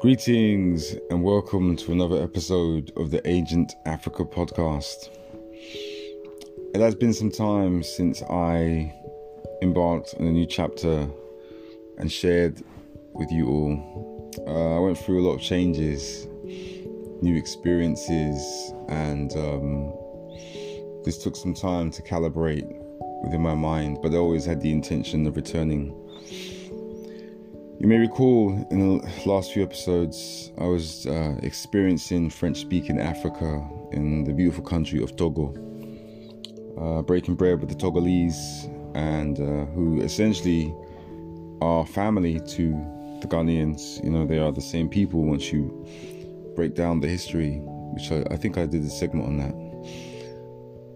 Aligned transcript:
Greetings 0.00 0.94
and 1.10 1.22
welcome 1.22 1.76
to 1.76 1.92
another 1.92 2.22
episode 2.22 2.90
of 2.96 3.10
the 3.10 3.20
Agent 3.28 3.74
Africa 3.84 4.24
podcast. 4.24 5.10
It 6.74 6.80
has 6.80 6.94
been 6.94 7.12
some 7.12 7.30
time 7.30 7.82
since 7.82 8.22
I 8.22 8.94
embarked 9.60 10.14
on 10.18 10.26
a 10.26 10.30
new 10.30 10.46
chapter 10.46 11.06
and 11.98 12.10
shared 12.10 12.62
with 13.12 13.30
you 13.30 13.46
all. 13.46 14.32
Uh, 14.48 14.76
I 14.76 14.78
went 14.78 14.96
through 14.96 15.20
a 15.20 15.24
lot 15.28 15.34
of 15.34 15.42
changes, 15.42 16.26
new 17.20 17.36
experiences, 17.36 18.72
and 18.88 19.30
um, 19.36 19.92
this 21.04 21.22
took 21.22 21.36
some 21.36 21.52
time 21.52 21.90
to 21.90 22.00
calibrate 22.00 22.66
within 23.22 23.42
my 23.42 23.54
mind, 23.54 23.98
but 24.00 24.14
I 24.14 24.16
always 24.16 24.46
had 24.46 24.62
the 24.62 24.72
intention 24.72 25.26
of 25.26 25.36
returning 25.36 25.94
you 27.80 27.86
may 27.86 27.96
recall 27.96 28.50
in 28.70 28.98
the 28.98 29.10
last 29.24 29.54
few 29.54 29.62
episodes, 29.62 30.52
I 30.58 30.64
was 30.64 31.06
uh, 31.06 31.38
experiencing 31.42 32.28
French 32.28 32.58
speaking 32.58 33.00
Africa 33.00 33.66
in 33.92 34.24
the 34.24 34.34
beautiful 34.34 34.62
country 34.62 35.02
of 35.02 35.16
Togo, 35.16 35.54
uh, 36.78 37.00
breaking 37.00 37.36
bread 37.36 37.58
with 37.58 37.70
the 37.70 37.74
Togolese, 37.74 38.66
and 38.94 39.40
uh, 39.40 39.64
who 39.72 40.02
essentially 40.02 40.74
are 41.62 41.86
family 41.86 42.38
to 42.40 42.72
the 43.22 43.26
Ghanaians. 43.26 44.04
You 44.04 44.10
know, 44.10 44.26
they 44.26 44.38
are 44.38 44.52
the 44.52 44.60
same 44.60 44.90
people 44.90 45.24
once 45.24 45.50
you 45.50 45.86
break 46.54 46.74
down 46.74 47.00
the 47.00 47.08
history, 47.08 47.60
which 47.94 48.12
I, 48.12 48.26
I 48.30 48.36
think 48.36 48.58
I 48.58 48.66
did 48.66 48.84
a 48.84 48.90
segment 48.90 49.26
on 49.26 49.38
that. 49.38 49.54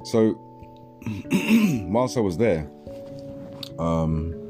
So, 0.04 0.38
whilst 1.88 2.18
I 2.18 2.20
was 2.20 2.36
there, 2.36 2.70
um, 3.78 4.43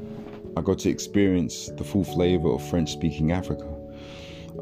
I 0.57 0.61
got 0.61 0.79
to 0.79 0.89
experience 0.89 1.69
the 1.77 1.83
full 1.83 2.03
flavor 2.03 2.49
of 2.49 2.67
French 2.69 2.91
speaking 2.91 3.31
Africa. 3.31 3.67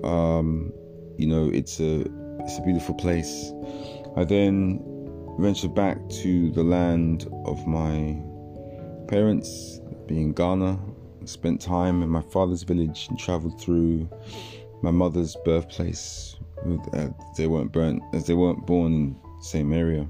Um, 0.03 0.73
you 1.17 1.27
know, 1.27 1.49
it's 1.53 1.79
a 1.79 2.05
it's 2.39 2.57
a 2.57 2.61
beautiful 2.61 2.95
place. 2.95 3.51
I 4.17 4.23
then 4.23 4.79
ventured 5.39 5.75
back 5.75 5.97
to 6.09 6.51
the 6.51 6.63
land 6.63 7.27
of 7.45 7.65
my 7.67 8.21
parents, 9.07 9.79
being 10.07 10.33
Ghana. 10.33 10.79
Spent 11.25 11.61
time 11.61 12.03
in 12.03 12.09
my 12.09 12.21
father's 12.21 12.63
village 12.63 13.07
and 13.09 13.17
traveled 13.17 13.61
through 13.61 14.09
my 14.81 14.91
mother's 14.91 15.37
birthplace. 15.45 16.35
Uh, 16.93 17.09
they 17.37 17.47
weren't 17.47 17.71
burnt 17.71 18.01
as 18.13 18.27
they 18.27 18.33
weren't 18.33 18.65
born 18.65 18.93
in 18.93 19.15
the 19.39 19.45
same 19.45 19.71
area. 19.71 20.07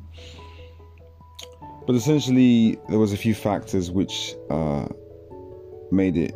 But 1.86 1.96
essentially, 1.96 2.80
there 2.90 2.98
was 2.98 3.14
a 3.14 3.18
few 3.18 3.36
factors 3.36 3.92
which 3.92 4.36
uh, 4.50 4.88
made 5.94 6.18
it 6.18 6.36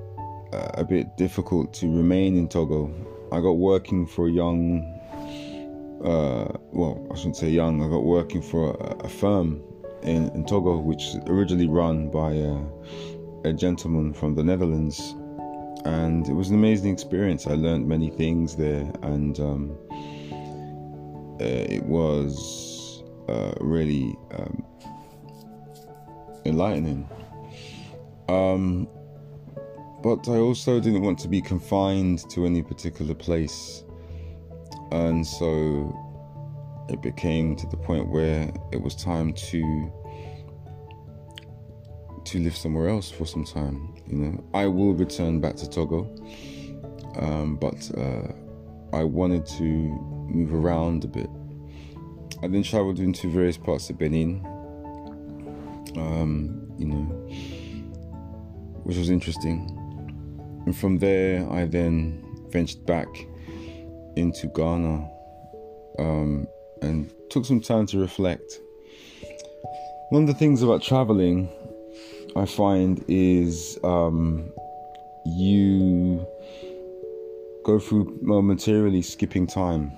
uh, 0.53 0.69
a 0.75 0.83
bit 0.83 1.17
difficult 1.17 1.73
to 1.73 1.87
remain 1.87 2.37
in 2.37 2.47
Togo. 2.47 2.93
I 3.31 3.41
got 3.41 3.53
working 3.53 4.07
for 4.07 4.27
a 4.27 4.31
young, 4.31 4.81
uh, 6.03 6.57
well, 6.71 7.05
I 7.11 7.15
shouldn't 7.15 7.35
say 7.35 7.49
young, 7.49 7.83
I 7.83 7.89
got 7.89 8.03
working 8.03 8.41
for 8.41 8.71
a, 8.71 9.05
a 9.05 9.09
firm 9.09 9.61
in, 10.03 10.29
in, 10.29 10.45
Togo, 10.45 10.77
which 10.77 11.03
is 11.03 11.15
originally 11.27 11.67
run 11.67 12.09
by 12.09 12.31
a, 12.31 13.49
a 13.49 13.53
gentleman 13.53 14.13
from 14.13 14.35
the 14.35 14.43
Netherlands. 14.43 15.15
And 15.85 16.27
it 16.27 16.33
was 16.33 16.49
an 16.49 16.55
amazing 16.55 16.93
experience. 16.93 17.47
I 17.47 17.53
learned 17.53 17.87
many 17.87 18.09
things 18.09 18.55
there, 18.55 18.89
and 19.03 19.39
um, 19.39 19.77
uh, 21.39 21.43
it 21.43 21.83
was 21.83 23.03
uh, 23.29 23.53
really 23.59 24.15
um, 24.31 24.63
enlightening. 26.45 27.07
Um, 28.29 28.87
but 30.07 30.29
I 30.29 30.37
also 30.37 30.79
didn't 30.79 31.01
want 31.01 31.19
to 31.19 31.27
be 31.27 31.41
confined 31.41 32.29
to 32.29 32.45
any 32.45 32.63
particular 32.63 33.13
place. 33.13 33.83
And 34.93 35.27
so 35.27 35.93
it 36.87 37.01
became 37.01 37.57
to 37.57 37.67
the 37.67 37.75
point 37.75 38.07
where 38.07 38.49
it 38.71 38.81
was 38.81 38.95
time 38.95 39.33
to 39.33 39.91
to 42.23 42.39
live 42.39 42.55
somewhere 42.55 42.87
else 42.87 43.11
for 43.11 43.25
some 43.25 43.43
time. 43.43 43.95
You 44.07 44.17
know, 44.17 44.43
I 44.53 44.67
will 44.67 44.93
return 44.93 45.41
back 45.41 45.57
to 45.57 45.69
Togo, 45.69 46.09
um, 47.17 47.57
but 47.57 47.91
uh, 47.97 48.31
I 48.93 49.03
wanted 49.03 49.45
to 49.57 49.63
move 49.63 50.53
around 50.53 51.03
a 51.03 51.07
bit. 51.09 51.29
I 52.41 52.47
then 52.47 52.63
traveled 52.63 52.99
into 52.99 53.29
various 53.29 53.57
parts 53.57 53.89
of 53.89 53.97
Benin. 53.97 54.39
Um, 55.97 56.71
you 56.77 56.85
know, 56.85 57.03
which 58.85 58.95
was 58.95 59.09
interesting. 59.09 59.76
And 60.67 60.75
from 60.75 60.97
there, 60.97 61.49
I 61.49 61.63
then 61.63 62.21
ventured 62.49 62.85
back 62.85 63.07
into 64.17 64.47
Ghana 64.47 65.09
um, 65.97 66.45
and 66.81 67.09
took 67.29 67.45
some 67.45 67.61
time 67.61 67.85
to 67.85 67.97
reflect. 67.97 68.59
One 70.09 70.23
of 70.23 70.27
the 70.27 70.33
things 70.33 70.61
about 70.63 70.83
traveling 70.83 71.47
I 72.35 72.45
find 72.45 73.01
is 73.07 73.79
um, 73.85 74.51
you 75.25 76.27
go 77.63 77.79
through 77.79 78.19
momentarily 78.21 79.03
skipping 79.03 79.47
time. 79.47 79.93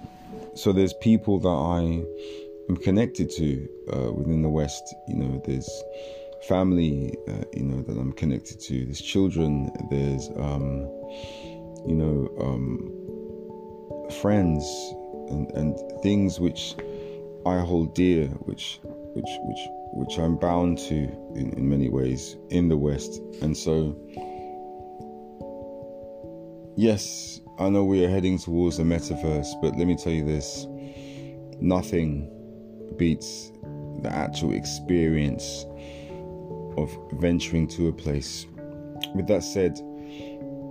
So 0.54 0.72
there's 0.72 0.94
people 0.94 1.40
that 1.40 1.50
I 1.50 1.82
am 2.70 2.78
connected 2.78 3.32
to 3.32 3.68
uh, 3.92 4.12
within 4.14 4.44
the 4.44 4.50
West. 4.50 4.84
You 5.08 5.16
know, 5.16 5.42
there's 5.48 5.68
family, 6.48 7.16
uh, 7.28 7.44
you 7.54 7.64
know, 7.64 7.82
that 7.84 7.98
I'm 7.98 8.14
connected 8.14 8.60
to. 8.62 8.86
There's 8.86 9.02
children. 9.02 9.72
There's, 9.90 10.30
um, 10.38 10.82
you 11.86 11.96
know, 11.96 12.30
um, 12.40 14.12
friends 14.22 14.66
and, 15.30 15.52
and 15.52 15.78
things 16.02 16.40
which 16.40 16.76
I 17.46 17.60
hold 17.60 17.96
dear, 17.96 18.28
which 18.28 18.80
which 18.84 19.30
which 19.44 19.60
which 19.94 20.20
I'm 20.20 20.36
bound 20.38 20.78
to 20.80 20.96
in, 21.36 21.54
in 21.58 21.70
many 21.70 21.90
ways 21.90 22.38
in 22.50 22.70
the 22.70 22.78
West. 22.78 23.22
And 23.42 23.56
so, 23.56 23.96
yes, 26.76 27.42
I 27.60 27.70
know 27.70 27.84
we 27.84 28.06
are 28.06 28.10
heading 28.10 28.38
towards 28.38 28.78
the 28.78 28.84
metaverse, 28.84 29.62
but 29.62 29.78
let 29.78 29.88
me 29.88 29.96
tell 29.96 30.14
you 30.14 30.26
this: 30.26 30.68
nothing 31.60 32.30
beats 32.98 33.52
the 34.02 34.10
actual 34.12 34.54
experience 34.54 35.66
of 36.78 36.96
venturing 37.14 37.68
to 37.70 37.88
a 37.88 37.94
place. 37.94 38.46
With 39.16 39.28
that 39.28 39.44
said, 39.44 39.80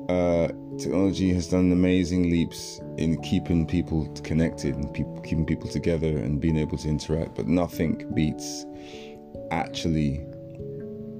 uh, 0.09 0.49
technology 0.79 1.33
has 1.35 1.49
done 1.49 1.71
amazing 1.71 2.31
leaps 2.31 2.81
in 2.97 3.21
keeping 3.23 3.67
people 3.67 4.09
connected 4.23 4.75
and 4.75 4.93
people, 4.95 5.21
keeping 5.21 5.45
people 5.45 5.69
together 5.69 6.09
and 6.09 6.41
being 6.41 6.57
able 6.57 6.79
to 6.79 6.89
interact, 6.89 7.35
but 7.35 7.47
nothing 7.47 8.11
beats 8.15 8.65
actually 9.51 10.25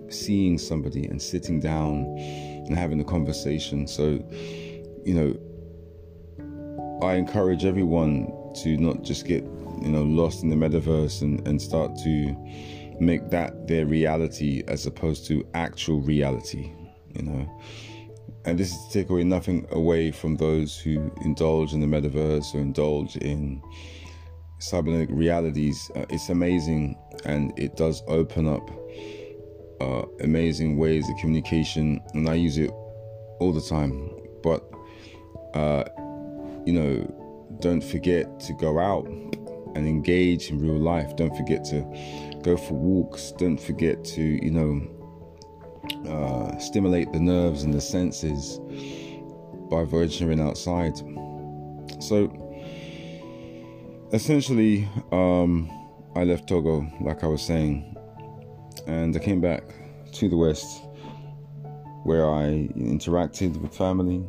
seeing 0.09 0.57
somebody 0.57 1.07
and 1.07 1.21
sitting 1.21 1.61
down 1.61 2.05
and 2.67 2.77
having 2.79 3.01
a 3.01 3.05
conversation. 3.05 3.87
So, 3.87 4.19
you 5.05 5.15
know, 5.15 7.07
I 7.07 7.15
encourage 7.15 7.65
everyone 7.65 8.33
to 8.63 8.77
not 8.77 9.03
just 9.03 9.27
get, 9.27 9.45
you 9.83 9.89
know, 9.89 10.03
lost 10.03 10.43
in 10.43 10.49
the 10.49 10.57
metaverse 10.57 11.23
and, 11.23 11.47
and 11.47 11.61
start 11.61 11.97
to 12.05 12.37
make 13.01 13.31
that 13.31 13.69
their 13.69 13.87
reality 13.87 14.63
as 14.69 14.87
opposed 14.87 15.27
to 15.27 15.47
actual 15.55 16.01
reality, 16.01 16.73
you 17.15 17.23
know. 17.23 17.63
And 18.45 18.59
this 18.59 18.73
is 18.73 18.87
to 18.87 18.93
take 18.93 19.11
away 19.11 19.25
nothing 19.25 19.67
away 19.73 20.11
from 20.11 20.37
those 20.37 20.79
who 20.79 21.13
indulge 21.23 21.73
in 21.73 21.81
the 21.81 21.87
metaverse 21.87 22.55
or 22.55 22.59
indulge 22.59 23.17
in 23.17 23.63
cybernetic 24.59 25.11
realities. 25.13 25.91
Uh, 25.95 26.07
it's 26.09 26.29
amazing 26.29 26.97
and 27.25 27.53
it 27.59 27.77
does 27.77 28.03
open 28.07 28.49
up 28.49 28.71
uh, 29.81 30.03
amazing 30.21 30.77
ways 30.77 31.09
of 31.09 31.17
communication, 31.19 32.01
and 32.15 32.29
I 32.29 32.35
use 32.35 32.59
it 32.59 32.71
all 33.39 33.53
the 33.53 33.61
time. 33.61 34.11
But, 34.43 34.69
uh, 35.55 35.85
you 36.65 36.73
know, 36.73 37.59
don't 37.61 37.83
forget 37.83 38.41
to 38.41 38.53
go 38.55 38.79
out 38.79 39.07
and 39.07 39.87
engage 39.87 40.51
in 40.51 40.59
real 40.59 40.79
life. 40.79 41.15
Don't 41.17 41.37
forget 41.37 41.65
to 41.67 41.83
go 42.43 42.57
for 42.57 42.75
walks. 42.75 43.33
Don't 43.33 43.61
forget 43.61 44.05
to, 44.05 44.23
you 44.23 44.51
know, 44.51 46.11
uh, 46.11 46.59
stimulate 46.59 47.13
the 47.13 47.21
nerves 47.21 47.63
and 47.63 47.73
the 47.73 47.81
senses 47.81 48.61
by 49.71 49.85
venturing 49.85 50.41
outside. 50.41 50.97
So, 52.01 52.31
essentially, 54.13 54.89
um, 55.13 55.71
I 56.15 56.25
left 56.25 56.49
Togo, 56.49 56.87
like 57.01 57.25
I 57.25 57.27
was 57.27 57.43
saying, 57.43 57.97
and 58.87 59.15
I 59.15 59.19
came 59.19 59.41
back 59.41 59.63
to 60.13 60.29
the 60.29 60.37
West 60.37 60.83
where 62.05 62.31
I 62.31 62.69
interacted 62.77 63.57
with 63.61 63.75
family, 63.75 64.25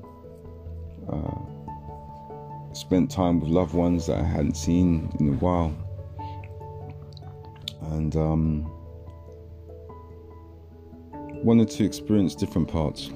uh, 1.11 2.73
spent 2.73 3.09
time 3.09 3.39
with 3.39 3.50
loved 3.50 3.73
ones 3.73 4.07
that 4.07 4.19
I 4.19 4.23
hadn't 4.23 4.57
seen 4.57 5.15
in 5.19 5.29
a 5.29 5.38
while 5.38 5.73
and 7.81 8.16
um, 8.16 8.72
wanted 11.44 11.70
to 11.70 11.86
experience 11.86 12.36
different 12.36 12.68
parts, 12.68 13.10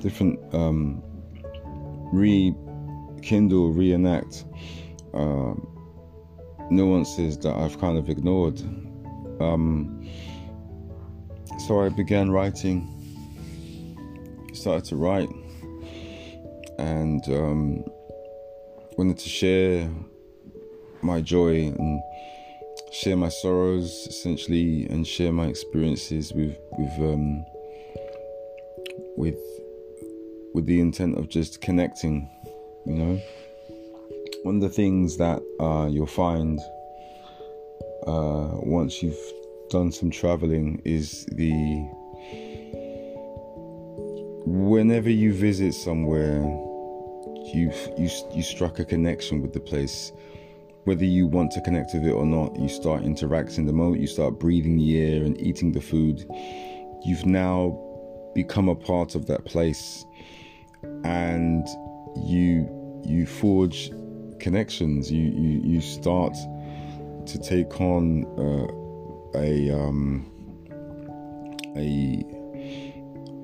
different 0.00 0.38
um, 0.54 1.02
rekindle, 2.12 3.72
reenact 3.72 4.44
uh, 5.14 5.54
nuances 6.70 7.38
that 7.38 7.54
I've 7.54 7.78
kind 7.80 7.98
of 7.98 8.08
ignored. 8.08 8.60
Um, 9.40 10.08
so 11.66 11.80
I 11.80 11.88
began 11.88 12.30
writing, 12.30 12.86
started 14.52 14.84
to 14.86 14.96
write, 14.96 15.30
and 16.78 17.24
um, 17.28 17.84
wanted 18.96 19.18
to 19.18 19.28
share 19.28 19.90
my 21.02 21.20
joy 21.20 21.68
and 21.68 22.00
share 23.02 23.16
my 23.16 23.28
sorrows 23.28 24.06
essentially 24.08 24.86
and 24.90 25.06
share 25.06 25.32
my 25.32 25.46
experiences 25.46 26.32
with 26.32 26.56
with 26.78 26.92
um, 27.00 27.44
with 29.16 29.38
with 30.54 30.66
the 30.66 30.80
intent 30.80 31.16
of 31.18 31.28
just 31.28 31.60
connecting 31.60 32.28
you 32.88 32.94
know? 32.94 33.20
One 34.42 34.56
of 34.56 34.60
the 34.62 34.70
things 34.70 35.18
that 35.18 35.42
uh, 35.60 35.88
you'll 35.90 36.06
find 36.06 36.58
uh, 38.06 38.56
once 38.62 39.02
you've 39.02 39.18
done 39.70 39.92
some 39.92 40.10
traveling 40.10 40.80
is 40.84 41.26
the 41.32 41.52
whenever 44.46 45.10
you 45.10 45.34
visit 45.34 45.74
somewhere 45.74 46.40
you 47.52 47.70
you 47.98 48.08
you 48.32 48.42
struck 48.42 48.78
a 48.78 48.84
connection 48.84 49.42
with 49.42 49.52
the 49.52 49.60
place 49.60 50.12
whether 50.88 51.04
you 51.04 51.26
want 51.26 51.50
to 51.50 51.60
connect 51.60 51.92
with 51.92 52.06
it 52.06 52.12
or 52.12 52.24
not, 52.24 52.58
you 52.58 52.66
start 52.66 53.02
interacting. 53.02 53.66
The 53.66 53.74
moment 53.74 54.00
you 54.00 54.06
start 54.06 54.40
breathing 54.40 54.78
the 54.78 54.98
air 54.98 55.22
and 55.22 55.38
eating 55.38 55.70
the 55.70 55.82
food, 55.82 56.26
you've 57.04 57.26
now 57.26 57.78
become 58.34 58.70
a 58.70 58.74
part 58.74 59.14
of 59.14 59.26
that 59.26 59.44
place, 59.44 60.06
and 61.04 61.66
you 62.16 62.66
you 63.04 63.26
forge 63.26 63.90
connections. 64.40 65.12
You 65.12 65.24
you 65.24 65.60
you 65.62 65.80
start 65.82 66.34
to 67.26 67.38
take 67.38 67.82
on 67.82 68.24
uh, 68.38 69.38
a 69.38 69.70
um, 69.70 70.24
a 71.76 72.24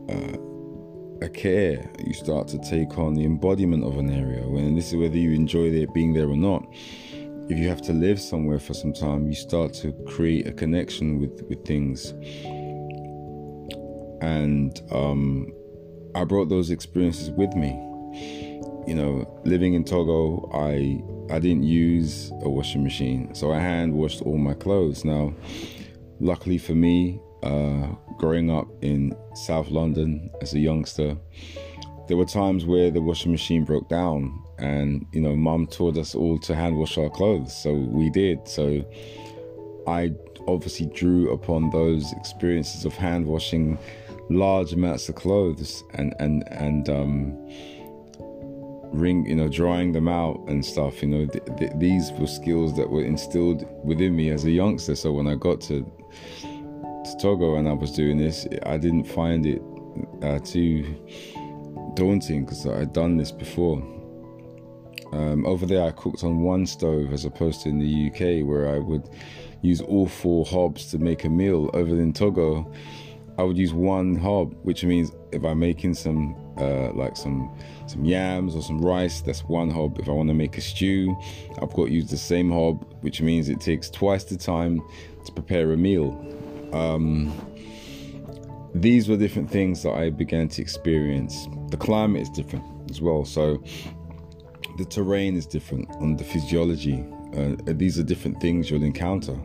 uh, 0.08 1.26
a 1.26 1.28
care. 1.28 1.90
You 2.06 2.14
start 2.14 2.48
to 2.48 2.58
take 2.58 2.96
on 2.96 3.12
the 3.12 3.24
embodiment 3.26 3.84
of 3.84 3.98
an 3.98 4.08
area. 4.08 4.48
When 4.48 4.74
this 4.74 4.88
is 4.88 4.96
whether 4.96 5.18
you 5.18 5.32
enjoy 5.32 5.66
it 5.72 5.92
being 5.92 6.14
there 6.14 6.30
or 6.30 6.38
not 6.38 6.64
if 7.48 7.58
you 7.58 7.68
have 7.68 7.82
to 7.82 7.92
live 7.92 8.20
somewhere 8.20 8.58
for 8.58 8.74
some 8.74 8.92
time, 8.92 9.26
you 9.28 9.34
start 9.34 9.74
to 9.74 9.92
create 10.06 10.46
a 10.46 10.52
connection 10.52 11.20
with, 11.20 11.42
with 11.48 11.64
things. 11.64 12.14
And 14.22 14.80
um, 14.90 15.52
I 16.14 16.24
brought 16.24 16.48
those 16.48 16.70
experiences 16.70 17.30
with 17.30 17.54
me. 17.54 17.72
You 18.86 18.94
know, 18.94 19.40
living 19.44 19.74
in 19.74 19.84
Togo, 19.84 20.50
I 20.54 21.02
I 21.34 21.38
didn't 21.38 21.62
use 21.64 22.30
a 22.42 22.48
washing 22.48 22.84
machine, 22.84 23.34
so 23.34 23.50
I 23.50 23.58
hand 23.58 23.94
washed 23.94 24.20
all 24.22 24.36
my 24.36 24.54
clothes. 24.54 25.04
Now, 25.04 25.34
luckily 26.20 26.58
for 26.58 26.74
me, 26.74 27.18
uh, 27.42 27.88
growing 28.18 28.50
up 28.50 28.68
in 28.82 29.16
South 29.34 29.70
London 29.70 30.30
as 30.42 30.54
a 30.54 30.58
youngster, 30.58 31.16
there 32.06 32.16
were 32.16 32.24
times 32.24 32.64
where 32.66 32.90
the 32.90 33.00
washing 33.00 33.32
machine 33.32 33.64
broke 33.64 33.88
down 33.88 34.42
and 34.58 35.06
you 35.12 35.20
know 35.20 35.34
mom 35.34 35.66
taught 35.66 35.96
us 35.98 36.14
all 36.14 36.38
to 36.38 36.54
hand 36.54 36.76
wash 36.76 36.98
our 36.98 37.10
clothes. 37.10 37.54
So 37.56 37.74
we 37.74 38.10
did. 38.10 38.46
So 38.48 38.84
i 39.86 40.12
obviously 40.46 40.86
drew 40.86 41.32
upon 41.32 41.70
those 41.70 42.12
experiences 42.12 42.84
of 42.84 42.94
hand 42.94 43.26
washing 43.26 43.78
large 44.30 44.72
amounts 44.72 45.08
of 45.08 45.14
clothes 45.14 45.82
and 45.94 46.14
and 46.18 46.44
and 46.50 46.88
um 46.88 47.36
ring 48.92 49.26
you 49.26 49.34
know 49.34 49.48
drying 49.48 49.92
them 49.92 50.08
out 50.08 50.42
and 50.46 50.64
stuff. 50.64 51.02
You 51.02 51.08
know 51.08 51.26
th- 51.26 51.44
th- 51.58 51.72
these 51.76 52.12
were 52.12 52.26
skills 52.26 52.76
that 52.76 52.88
were 52.88 53.04
instilled 53.04 53.64
within 53.84 54.14
me 54.14 54.30
as 54.30 54.44
a 54.44 54.50
youngster. 54.50 54.94
So 54.94 55.12
when 55.12 55.26
i 55.26 55.34
got 55.34 55.60
to, 55.62 55.80
to 55.82 57.16
togo 57.20 57.56
and 57.56 57.68
i 57.68 57.72
was 57.72 57.92
doing 57.92 58.16
this 58.16 58.46
i 58.64 58.78
didn't 58.78 59.04
find 59.04 59.44
it 59.46 59.60
uh, 60.22 60.38
too 60.38 60.96
daunting 61.94 62.44
because 62.44 62.66
i'd 62.66 62.92
done 62.92 63.16
this 63.16 63.30
before 63.32 63.82
um, 65.14 65.46
over 65.46 65.64
there, 65.64 65.84
I 65.84 65.92
cooked 65.92 66.24
on 66.24 66.42
one 66.42 66.66
stove 66.66 67.12
as 67.12 67.24
opposed 67.24 67.62
to 67.62 67.68
in 67.68 67.78
the 67.78 68.10
UK, 68.10 68.44
where 68.44 68.68
I 68.68 68.78
would 68.80 69.08
use 69.62 69.80
all 69.80 70.08
four 70.08 70.44
hobs 70.44 70.90
to 70.90 70.98
make 70.98 71.24
a 71.24 71.28
meal. 71.28 71.70
Over 71.72 71.94
in 71.94 72.12
Togo, 72.12 72.70
I 73.38 73.44
would 73.44 73.56
use 73.56 73.72
one 73.72 74.16
hob, 74.16 74.56
which 74.64 74.82
means 74.82 75.12
if 75.30 75.44
I'm 75.44 75.60
making 75.60 75.94
some 75.94 76.34
uh, 76.56 76.92
like 76.92 77.16
some 77.16 77.56
some 77.86 78.04
yams 78.04 78.56
or 78.56 78.62
some 78.62 78.80
rice, 78.80 79.20
that's 79.20 79.44
one 79.44 79.70
hob. 79.70 80.00
If 80.00 80.08
I 80.08 80.12
want 80.12 80.30
to 80.30 80.34
make 80.34 80.58
a 80.58 80.60
stew, 80.60 81.16
I've 81.62 81.72
got 81.72 81.86
to 81.86 81.92
use 81.92 82.10
the 82.10 82.16
same 82.16 82.50
hob, 82.50 82.84
which 83.02 83.20
means 83.20 83.48
it 83.48 83.60
takes 83.60 83.90
twice 83.90 84.24
the 84.24 84.36
time 84.36 84.82
to 85.26 85.32
prepare 85.32 85.72
a 85.72 85.76
meal. 85.76 86.10
Um, 86.72 87.32
these 88.74 89.08
were 89.08 89.16
different 89.16 89.50
things 89.50 89.82
that 89.84 89.92
I 89.92 90.10
began 90.10 90.48
to 90.48 90.62
experience. 90.62 91.46
The 91.68 91.76
climate 91.76 92.22
is 92.22 92.30
different 92.30 92.64
as 92.90 93.00
well, 93.00 93.24
so 93.24 93.62
the 94.78 94.84
terrain 94.84 95.36
is 95.36 95.46
different 95.46 95.88
on 96.00 96.16
the 96.16 96.24
physiology. 96.24 97.04
Uh, 97.36 97.54
these 97.66 97.98
are 97.98 98.02
different 98.02 98.40
things 98.40 98.70
you'll 98.70 98.82
encounter. 98.82 99.36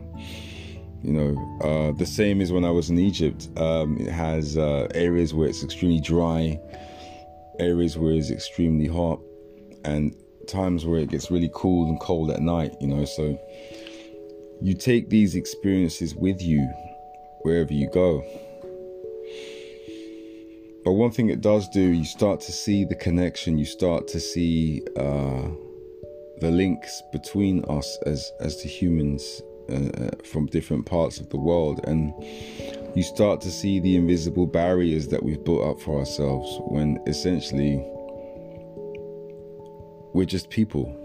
You 1.02 1.12
know, 1.12 1.58
uh, 1.62 1.96
the 1.96 2.06
same 2.06 2.40
as 2.40 2.52
when 2.52 2.64
I 2.64 2.70
was 2.70 2.90
in 2.90 2.98
Egypt. 2.98 3.48
Um, 3.56 3.96
it 3.98 4.10
has 4.10 4.58
uh, 4.58 4.88
areas 4.94 5.32
where 5.32 5.48
it's 5.48 5.62
extremely 5.62 6.00
dry, 6.00 6.60
areas 7.58 7.96
where 7.96 8.12
it's 8.12 8.30
extremely 8.30 8.86
hot, 8.86 9.20
and 9.84 10.14
times 10.46 10.84
where 10.84 11.00
it 11.00 11.08
gets 11.08 11.30
really 11.30 11.50
cool 11.54 11.88
and 11.88 12.00
cold 12.00 12.30
at 12.30 12.40
night. 12.40 12.74
You 12.80 12.88
know, 12.88 13.04
so 13.04 13.38
you 14.60 14.74
take 14.74 15.08
these 15.08 15.36
experiences 15.36 16.14
with 16.14 16.42
you 16.42 16.68
wherever 17.42 17.72
you 17.72 17.88
go. 17.90 18.22
But 20.84 20.92
one 20.92 21.10
thing 21.10 21.28
it 21.28 21.40
does 21.40 21.68
do, 21.68 21.80
you 21.80 22.04
start 22.04 22.40
to 22.42 22.52
see 22.52 22.84
the 22.84 22.94
connection. 22.94 23.58
You 23.58 23.66
start 23.66 24.08
to 24.08 24.20
see 24.20 24.82
uh, 24.96 25.48
the 26.40 26.50
links 26.50 27.02
between 27.12 27.64
us 27.66 27.98
as 28.06 28.32
as 28.40 28.62
the 28.62 28.68
humans 28.68 29.42
uh, 29.68 29.74
uh, 29.74 30.10
from 30.24 30.46
different 30.46 30.86
parts 30.86 31.20
of 31.20 31.28
the 31.28 31.36
world, 31.36 31.80
and 31.84 32.14
you 32.96 33.02
start 33.02 33.40
to 33.42 33.50
see 33.50 33.78
the 33.78 33.94
invisible 33.96 34.46
barriers 34.46 35.08
that 35.08 35.22
we've 35.22 35.44
built 35.44 35.62
up 35.62 35.80
for 35.80 35.98
ourselves. 35.98 36.58
When 36.68 36.98
essentially 37.06 37.84
we're 40.14 40.24
just 40.24 40.50
people. 40.50 40.96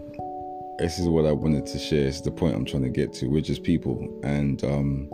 This 0.78 0.98
is 0.98 1.08
what 1.08 1.24
I 1.24 1.32
wanted 1.32 1.64
to 1.66 1.78
share. 1.78 2.04
This 2.04 2.16
is 2.16 2.22
the 2.22 2.30
point 2.30 2.54
I'm 2.54 2.64
trying 2.64 2.82
to 2.82 2.90
get 2.90 3.12
to. 3.14 3.28
We're 3.28 3.40
just 3.40 3.62
people, 3.62 4.20
and 4.22 4.62
um, 4.64 5.08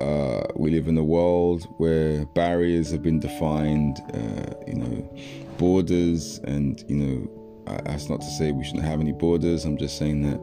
uh, 0.00 0.46
we 0.56 0.70
live 0.70 0.88
in 0.88 0.98
a 0.98 1.04
world 1.04 1.64
where 1.78 2.26
barriers 2.26 2.90
have 2.90 3.02
been 3.02 3.20
defined, 3.20 3.98
uh, 4.12 4.54
you 4.66 4.74
know, 4.74 5.16
borders, 5.58 6.38
and 6.44 6.84
you 6.88 6.96
know, 6.96 7.30
that's 7.84 8.08
not 8.08 8.20
to 8.20 8.26
say 8.26 8.52
we 8.52 8.64
shouldn't 8.64 8.84
have 8.84 9.00
any 9.00 9.12
borders. 9.12 9.64
I'm 9.64 9.78
just 9.78 9.98
saying 9.98 10.22
that 10.22 10.40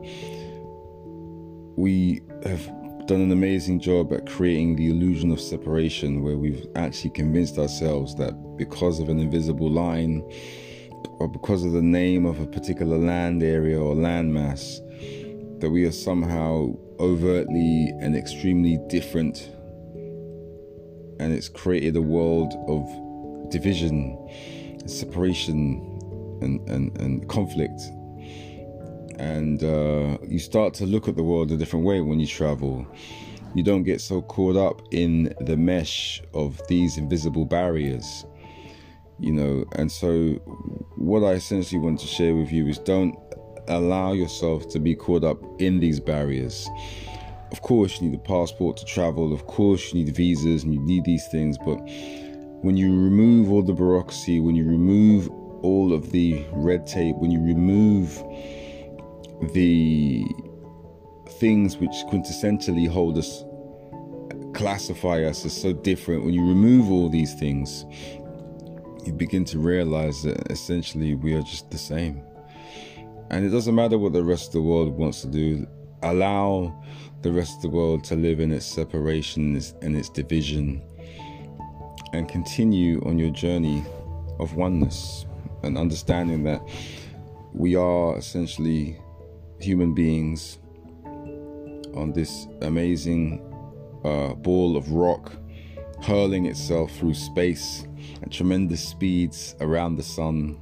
we 1.75 2.21
have 2.45 2.65
done 3.05 3.21
an 3.21 3.31
amazing 3.31 3.79
job 3.79 4.13
at 4.13 4.25
creating 4.27 4.75
the 4.75 4.89
illusion 4.89 5.31
of 5.31 5.39
separation, 5.39 6.23
where 6.23 6.37
we've 6.37 6.65
actually 6.75 7.11
convinced 7.11 7.57
ourselves 7.57 8.15
that 8.15 8.57
because 8.57 8.99
of 8.99 9.09
an 9.09 9.19
invisible 9.19 9.69
line, 9.69 10.23
or 11.19 11.27
because 11.27 11.63
of 11.63 11.73
the 11.73 11.81
name 11.81 12.25
of 12.25 12.39
a 12.39 12.47
particular 12.47 12.97
land 12.97 13.43
area 13.43 13.79
or 13.79 13.93
landmass, 13.95 14.79
that 15.63 15.69
we 15.69 15.85
are 15.85 15.93
somehow 15.93 16.75
overtly 16.99 17.87
and 18.01 18.17
extremely 18.17 18.77
different. 18.89 19.49
And 21.21 21.31
it's 21.31 21.47
created 21.47 21.95
a 21.95 22.01
world 22.01 22.53
of 22.67 23.49
division, 23.49 24.17
separation, 24.85 25.79
and, 26.41 26.59
and, 26.67 26.97
and 26.99 27.29
conflict. 27.29 27.79
And 29.17 29.63
uh, 29.63 30.17
you 30.27 30.37
start 30.37 30.73
to 30.75 30.85
look 30.85 31.07
at 31.07 31.15
the 31.15 31.23
world 31.23 31.49
a 31.53 31.55
different 31.55 31.85
way 31.85 32.01
when 32.01 32.19
you 32.19 32.27
travel. 32.27 32.85
You 33.55 33.63
don't 33.63 33.83
get 33.83 34.01
so 34.01 34.21
caught 34.21 34.57
up 34.57 34.81
in 34.91 35.33
the 35.39 35.55
mesh 35.55 36.21
of 36.33 36.59
these 36.67 36.97
invisible 36.97 37.45
barriers 37.45 38.25
you 39.19 39.31
know 39.31 39.63
and 39.73 39.91
so 39.91 40.31
what 40.95 41.23
i 41.23 41.33
essentially 41.33 41.79
want 41.79 41.99
to 41.99 42.07
share 42.07 42.35
with 42.35 42.51
you 42.51 42.67
is 42.67 42.79
don't 42.79 43.15
allow 43.67 44.13
yourself 44.13 44.67
to 44.69 44.79
be 44.79 44.95
caught 44.95 45.23
up 45.23 45.39
in 45.59 45.79
these 45.79 45.99
barriers. 45.99 46.69
Of 47.51 47.61
course, 47.61 48.01
you 48.01 48.09
need 48.09 48.15
a 48.15 48.21
passport 48.21 48.77
to 48.77 48.85
travel, 48.85 49.33
of 49.33 49.45
course, 49.45 49.93
you 49.93 50.03
need 50.03 50.15
visas 50.15 50.63
and 50.63 50.73
you 50.73 50.81
need 50.81 51.05
these 51.05 51.27
things, 51.27 51.57
but 51.59 51.77
when 52.63 52.77
you 52.77 52.89
remove 52.89 53.51
all 53.51 53.61
the 53.61 53.73
bureaucracy, 53.73 54.39
when 54.39 54.55
you 54.55 54.65
remove 54.65 55.29
all 55.63 55.93
of 55.93 56.11
the 56.11 56.45
red 56.51 56.87
tape, 56.87 57.15
when 57.17 57.29
you 57.29 57.41
remove 57.41 58.23
the 59.53 60.25
things 61.39 61.77
which 61.77 61.91
quintessentially 62.09 62.87
hold 62.87 63.17
us, 63.17 63.43
classify 64.53 65.23
us 65.23 65.45
as 65.45 65.53
so 65.55 65.73
different, 65.73 66.23
when 66.23 66.33
you 66.33 66.47
remove 66.47 66.89
all 66.89 67.09
these 67.09 67.33
things, 67.35 67.85
you 69.05 69.11
begin 69.11 69.43
to 69.43 69.59
realize 69.59 70.23
that 70.23 70.49
essentially 70.49 71.15
we 71.15 71.33
are 71.33 71.41
just 71.41 71.69
the 71.69 71.77
same. 71.77 72.23
And 73.29 73.45
it 73.45 73.49
doesn't 73.49 73.73
matter 73.73 73.97
what 73.97 74.13
the 74.13 74.23
rest 74.23 74.47
of 74.47 74.53
the 74.53 74.61
world 74.61 74.93
wants 74.93 75.21
to 75.21 75.27
do, 75.27 75.67
allow 76.03 76.73
the 77.21 77.31
rest 77.31 77.57
of 77.57 77.61
the 77.63 77.69
world 77.69 78.03
to 78.05 78.15
live 78.15 78.39
in 78.39 78.51
its 78.51 78.65
separation 78.65 79.59
and 79.81 79.95
its 79.95 80.09
division 80.09 80.81
and 82.13 82.29
continue 82.29 83.01
on 83.05 83.17
your 83.17 83.31
journey 83.31 83.83
of 84.39 84.55
oneness 84.55 85.25
and 85.63 85.77
understanding 85.77 86.43
that 86.43 86.61
we 87.53 87.75
are 87.75 88.17
essentially 88.17 88.97
human 89.59 89.93
beings 89.93 90.59
on 91.95 92.11
this 92.13 92.47
amazing 92.61 93.41
uh, 94.03 94.33
ball 94.33 94.75
of 94.75 94.91
rock 94.91 95.31
hurling 96.03 96.45
itself 96.45 96.91
through 96.97 97.13
space 97.13 97.85
at 98.21 98.31
tremendous 98.31 98.85
speeds 98.85 99.55
around 99.61 99.95
the 99.95 100.03
sun. 100.03 100.59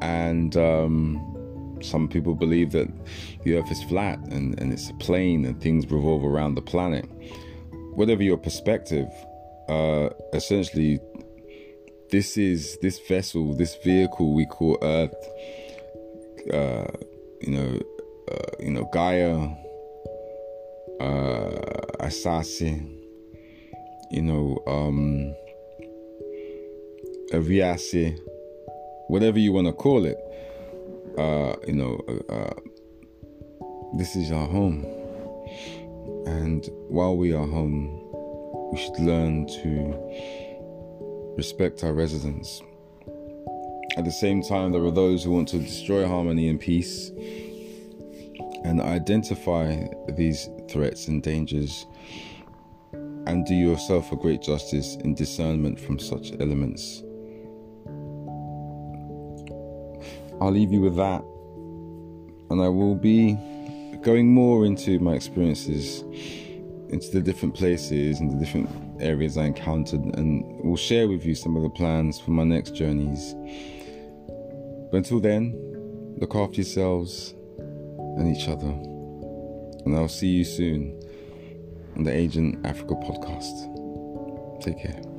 And 0.00 0.56
um, 0.56 1.78
some 1.82 2.08
people 2.08 2.34
believe 2.34 2.72
that 2.72 2.88
the 3.44 3.56
earth 3.56 3.70
is 3.70 3.82
flat 3.84 4.18
and, 4.30 4.58
and 4.60 4.72
it's 4.72 4.90
a 4.90 4.94
plane 4.94 5.44
and 5.44 5.60
things 5.60 5.90
revolve 5.90 6.24
around 6.24 6.54
the 6.54 6.62
planet. 6.62 7.06
Whatever 7.94 8.22
your 8.22 8.38
perspective, 8.38 9.08
uh, 9.68 10.10
essentially, 10.32 11.00
this 12.10 12.36
is 12.36 12.76
this 12.82 12.98
vessel, 13.08 13.54
this 13.54 13.76
vehicle 13.84 14.34
we 14.34 14.46
call 14.46 14.78
Earth. 14.82 15.14
Uh, 16.52 16.86
you 17.40 17.52
know, 17.52 17.80
uh, 18.30 18.50
you 18.58 18.70
know, 18.70 18.88
Gaia, 18.92 19.34
uh, 21.00 22.04
Asasi, 22.04 22.80
you 24.10 24.22
know, 24.22 24.58
um, 24.66 25.34
Aviasi, 27.32 28.18
whatever 29.10 29.38
you 29.38 29.52
want 29.52 29.66
to 29.66 29.72
call 29.72 30.04
it. 30.04 30.18
Uh, 31.18 31.56
you 31.66 31.74
know, 31.74 32.00
uh, 32.08 32.32
uh, 32.32 32.54
this 33.98 34.14
is 34.14 34.30
our 34.30 34.46
home, 34.46 34.84
and 36.26 36.68
while 36.88 37.16
we 37.16 37.32
are 37.32 37.46
home, 37.46 38.00
we 38.72 38.78
should 38.78 39.00
learn 39.00 39.46
to 39.48 41.34
respect 41.36 41.82
our 41.82 41.92
residents. 41.92 42.62
At 43.96 44.04
the 44.04 44.12
same 44.12 44.40
time, 44.42 44.70
there 44.70 44.84
are 44.84 44.92
those 44.92 45.24
who 45.24 45.32
want 45.32 45.48
to 45.48 45.58
destroy 45.58 46.06
harmony 46.06 46.48
and 46.48 46.60
peace 46.60 47.10
and 48.64 48.80
identify 48.80 49.88
these 50.10 50.48
threats 50.70 51.08
and 51.08 51.20
dangers 51.20 51.86
and 52.92 53.44
do 53.44 53.54
yourself 53.54 54.12
a 54.12 54.16
great 54.16 54.42
justice 54.42 54.94
in 54.96 55.14
discernment 55.14 55.80
from 55.80 55.98
such 55.98 56.32
elements. 56.38 57.02
I'll 60.40 60.50
leave 60.50 60.72
you 60.72 60.80
with 60.80 60.96
that, 60.96 61.22
and 62.50 62.62
I 62.62 62.68
will 62.68 62.94
be 62.94 63.36
going 64.02 64.32
more 64.32 64.64
into 64.64 64.98
my 64.98 65.14
experiences, 65.14 66.02
into 66.88 67.10
the 67.12 67.20
different 67.20 67.54
places 67.54 68.20
and 68.20 68.30
the 68.32 68.36
different 68.36 68.68
areas 69.00 69.36
I 69.36 69.44
encountered, 69.44 70.00
and 70.00 70.44
will 70.64 70.76
share 70.76 71.08
with 71.08 71.24
you 71.24 71.34
some 71.34 71.56
of 71.56 71.62
the 71.62 71.70
plans 71.70 72.18
for 72.18 72.30
my 72.30 72.44
next 72.44 72.74
journeys. 72.74 73.34
But 74.90 74.98
until 74.98 75.20
then, 75.20 75.54
look 76.18 76.34
after 76.34 76.56
yourselves 76.56 77.34
and 77.98 78.34
each 78.34 78.48
other, 78.48 78.70
and 79.84 79.94
I'll 79.94 80.08
see 80.08 80.28
you 80.28 80.44
soon 80.44 80.98
on 81.96 82.04
the 82.04 82.12
Agent 82.12 82.64
Africa 82.66 82.94
podcast. 82.94 84.62
Take 84.62 84.78
care. 84.78 85.09